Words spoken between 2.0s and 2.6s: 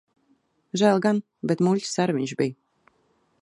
ar viņš bij.